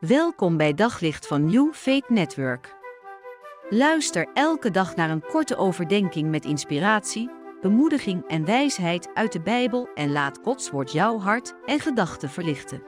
[0.00, 2.74] Welkom bij Daglicht van New Faith Network.
[3.68, 7.30] Luister elke dag naar een korte overdenking met inspiratie,
[7.60, 12.82] bemoediging en wijsheid uit de Bijbel en laat Gods woord jouw hart en gedachten verlichten.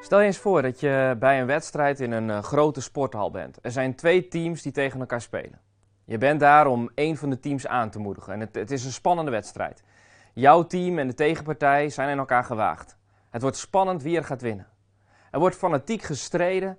[0.00, 3.58] Stel je eens voor dat je bij een wedstrijd in een uh, grote sporthal bent.
[3.62, 5.60] Er zijn twee teams die tegen elkaar spelen.
[6.04, 8.84] Je bent daar om één van de teams aan te moedigen en het, het is
[8.84, 9.82] een spannende wedstrijd.
[10.32, 12.96] Jouw team en de tegenpartij zijn in elkaar gewaagd.
[13.34, 14.66] Het wordt spannend wie er gaat winnen.
[15.30, 16.78] Er wordt fanatiek gestreden,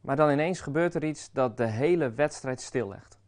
[0.00, 3.18] maar dan ineens gebeurt er iets dat de hele wedstrijd stillegt.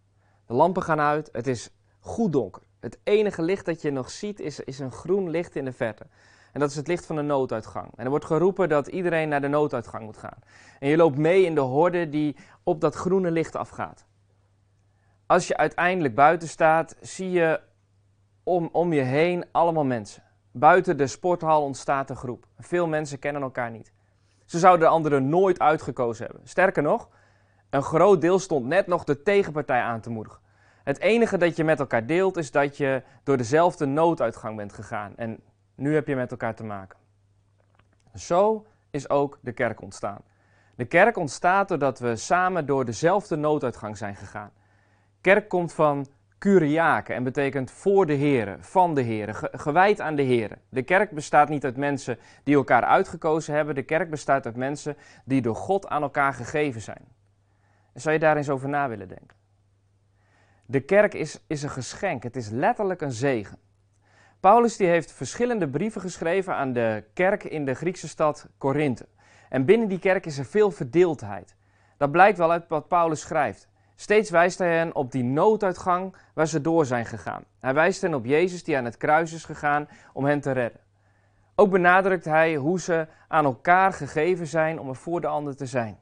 [0.47, 1.71] De lampen gaan uit, het is
[2.01, 2.63] goed donker.
[2.81, 6.07] Het enige licht dat je nog ziet is, is een groen licht in de verte.
[6.53, 7.93] En dat is het licht van de nooduitgang.
[7.97, 10.39] En er wordt geroepen dat iedereen naar de nooduitgang moet gaan.
[10.79, 14.07] En je loopt mee in de horde die op dat groene licht afgaat.
[15.27, 17.61] Als je uiteindelijk buiten staat, zie je
[18.43, 20.29] om, om je heen allemaal mensen.
[20.53, 22.47] Buiten de sporthal ontstaat een groep.
[22.59, 23.93] Veel mensen kennen elkaar niet.
[24.45, 26.49] Ze zouden de anderen nooit uitgekozen hebben.
[26.49, 27.09] Sterker nog,
[27.71, 30.41] een groot deel stond net nog de tegenpartij aan te moedigen.
[30.85, 35.13] Het enige dat je met elkaar deelt is dat je door dezelfde nooduitgang bent gegaan.
[35.17, 35.41] En
[35.75, 36.99] nu heb je met elkaar te maken.
[38.15, 40.21] Zo is ook de kerk ontstaan.
[40.75, 44.51] De kerk ontstaat doordat we samen door dezelfde nooduitgang zijn gegaan.
[45.21, 46.07] Kerk komt van
[46.41, 50.59] Curiaken en betekent voor de heren, van de heren, gewijd aan de heren.
[50.69, 53.75] De kerk bestaat niet uit mensen die elkaar uitgekozen hebben.
[53.75, 57.05] De kerk bestaat uit mensen die door God aan elkaar gegeven zijn.
[57.95, 59.37] Zou je daar eens over na willen denken?
[60.67, 63.59] De kerk is, is een geschenk, het is letterlijk een zegen.
[64.41, 69.07] Paulus die heeft verschillende brieven geschreven aan de kerk in de Griekse stad Korinthe.
[69.49, 71.57] En binnen die kerk is er veel verdeeldheid.
[71.97, 73.70] Dat blijkt wel uit wat Paulus schrijft.
[74.01, 77.45] Steeds wijst hij hen op die nooduitgang waar ze door zijn gegaan.
[77.59, 80.81] Hij wijst hen op Jezus die aan het kruis is gegaan om hen te redden.
[81.55, 85.67] Ook benadrukt hij hoe ze aan elkaar gegeven zijn om er voor de ander te
[85.67, 85.99] zijn.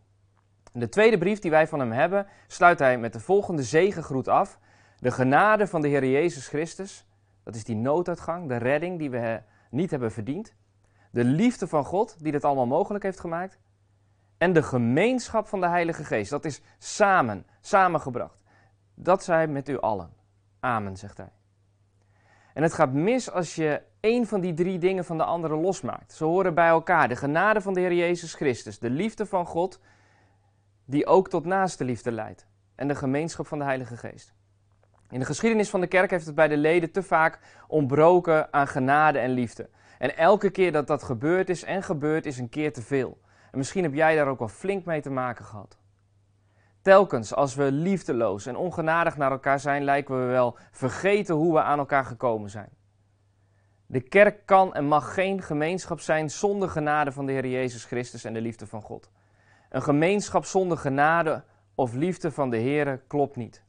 [0.72, 4.58] De tweede brief die wij van hem hebben, sluit hij met de volgende zegengroet af.
[4.98, 7.06] De genade van de Heer Jezus Christus,
[7.44, 9.40] dat is die nooduitgang, de redding die we
[9.70, 10.54] niet hebben verdiend.
[11.10, 13.58] De liefde van God die dit allemaal mogelijk heeft gemaakt
[14.38, 16.30] en de gemeenschap van de Heilige Geest.
[16.30, 18.42] Dat is samen, samengebracht.
[18.94, 20.10] Dat zij met u allen.
[20.60, 21.32] Amen, zegt hij.
[22.54, 26.12] En het gaat mis als je één van die drie dingen van de andere losmaakt.
[26.12, 27.08] Ze horen bij elkaar.
[27.08, 29.80] De genade van de Heer Jezus Christus, de liefde van God,
[30.84, 32.46] die ook tot naaste liefde leidt.
[32.74, 34.34] En de gemeenschap van de Heilige Geest.
[35.10, 38.68] In de geschiedenis van de kerk heeft het bij de leden te vaak ontbroken aan
[38.68, 39.68] genade en liefde.
[39.98, 43.18] En elke keer dat dat gebeurd is en gebeurt, is een keer te veel.
[43.50, 45.78] En misschien heb jij daar ook wel flink mee te maken gehad.
[46.82, 51.62] Telkens als we liefdeloos en ongenadig naar elkaar zijn, lijken we wel vergeten hoe we
[51.62, 52.70] aan elkaar gekomen zijn.
[53.86, 58.24] De kerk kan en mag geen gemeenschap zijn zonder genade van de Heer Jezus Christus
[58.24, 59.10] en de liefde van God.
[59.70, 61.44] Een gemeenschap zonder genade
[61.74, 63.64] of liefde van de Heer klopt niet.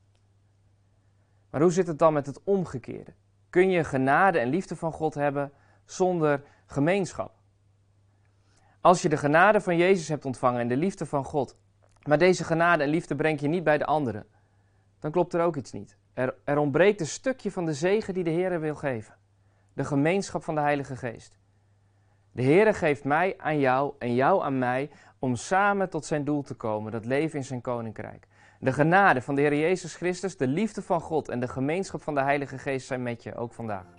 [1.49, 3.13] Maar hoe zit het dan met het omgekeerde?
[3.49, 5.51] Kun je genade en liefde van God hebben
[5.85, 7.38] zonder gemeenschap?
[8.81, 11.57] Als je de genade van Jezus hebt ontvangen en de liefde van God,
[12.03, 14.25] maar deze genade en liefde brengt je niet bij de anderen,
[14.99, 15.97] dan klopt er ook iets niet.
[16.13, 19.15] Er, er ontbreekt een stukje van de zegen die de Heer wil geven.
[19.73, 21.37] De gemeenschap van de Heilige Geest.
[22.31, 26.41] De Heer geeft mij aan jou en jou aan mij om samen tot zijn doel
[26.41, 28.27] te komen, dat leven in zijn koninkrijk.
[28.59, 32.15] De genade van de Heer Jezus Christus, de liefde van God en de gemeenschap van
[32.15, 33.98] de Heilige Geest zijn met je, ook vandaag.